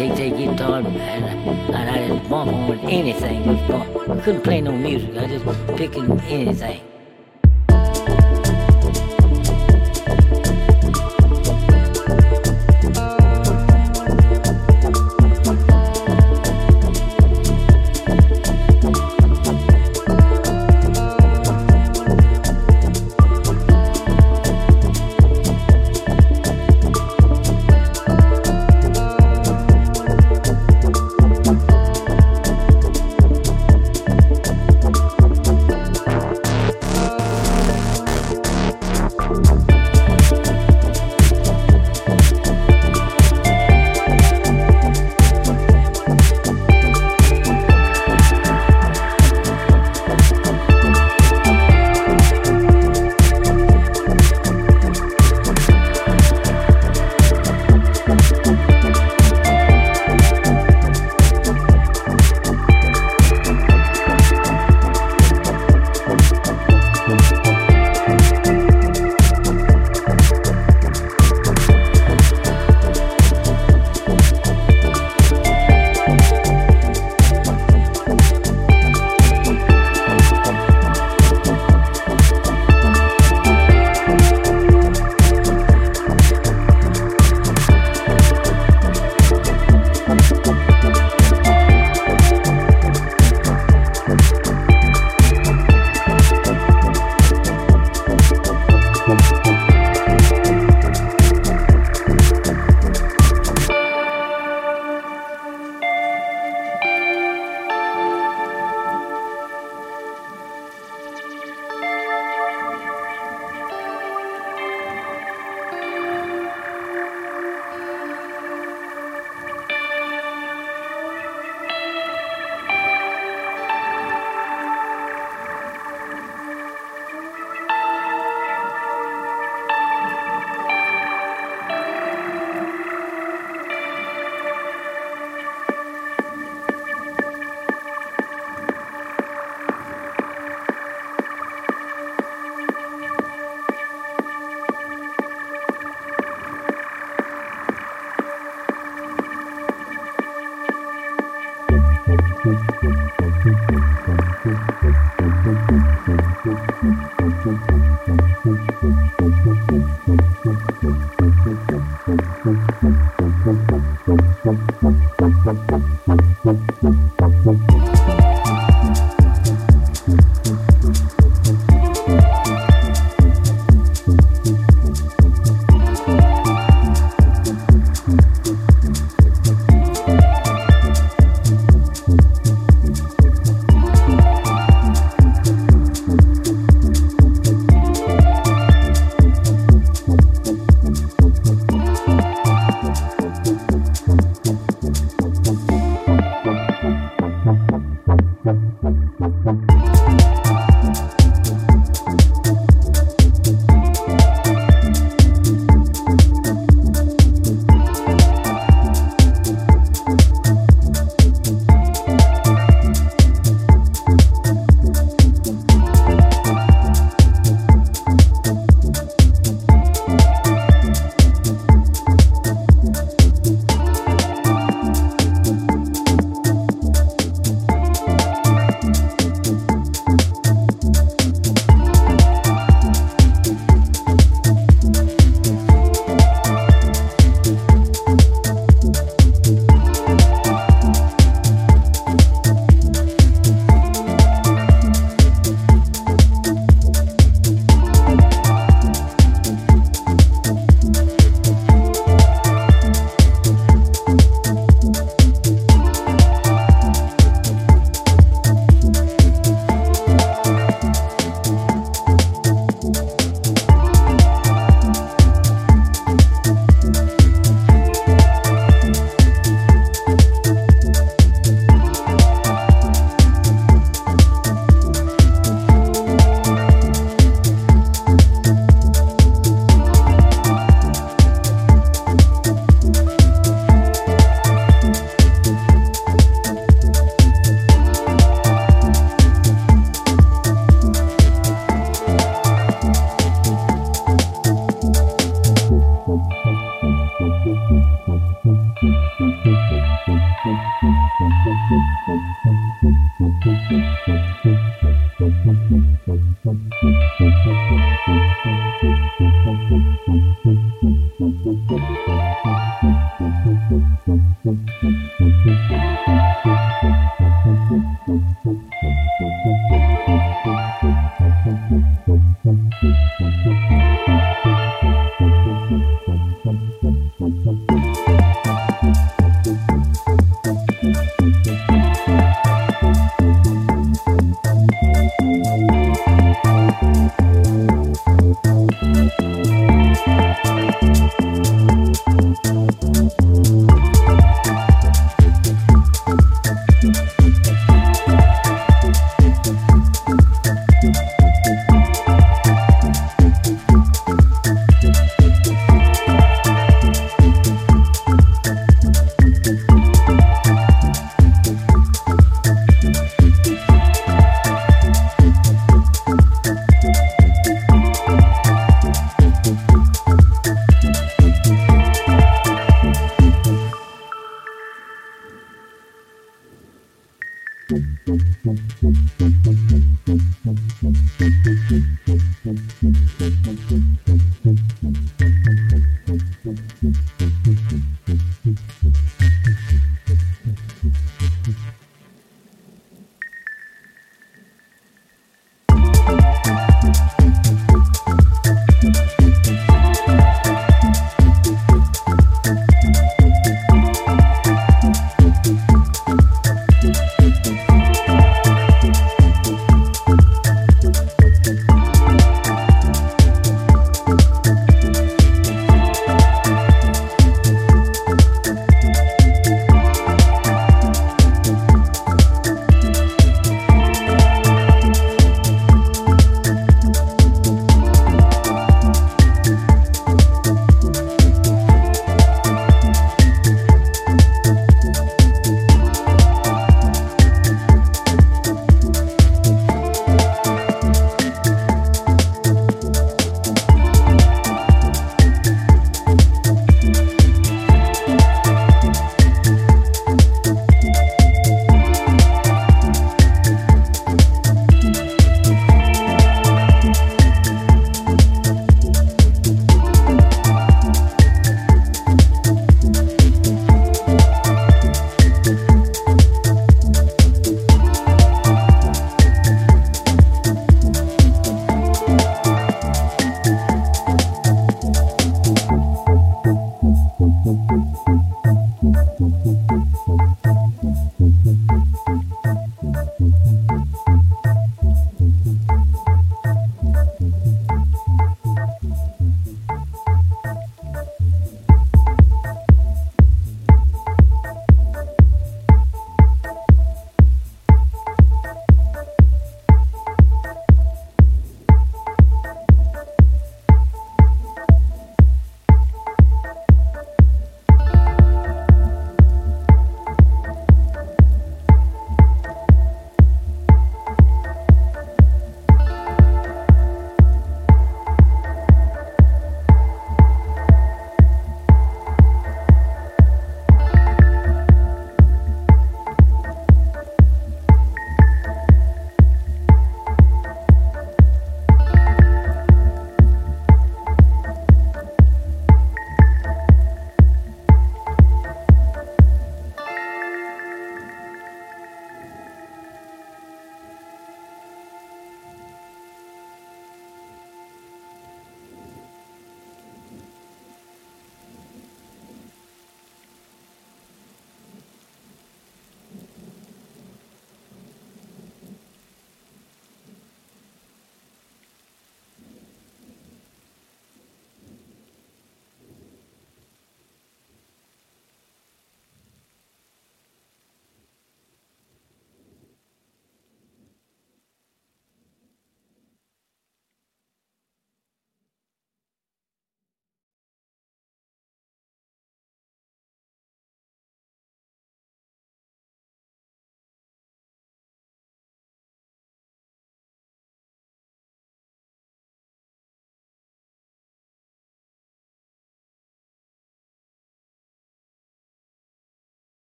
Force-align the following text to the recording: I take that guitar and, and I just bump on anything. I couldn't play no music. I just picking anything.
I 0.00 0.08
take 0.14 0.32
that 0.32 0.38
guitar 0.38 0.78
and, 0.78 0.86
and 0.96 1.90
I 1.90 2.08
just 2.08 2.30
bump 2.30 2.50
on 2.50 2.78
anything. 2.80 3.46
I 3.46 4.20
couldn't 4.22 4.40
play 4.40 4.62
no 4.62 4.72
music. 4.72 5.14
I 5.14 5.26
just 5.26 5.76
picking 5.76 6.18
anything. 6.22 6.89